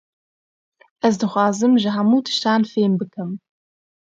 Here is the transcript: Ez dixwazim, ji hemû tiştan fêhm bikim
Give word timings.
Ez 1.09 1.13
dixwazim, 1.23 1.73
ji 1.83 1.89
hemû 1.97 2.17
tiştan 2.25 2.61
fêhm 2.71 2.93
bikim 3.01 3.29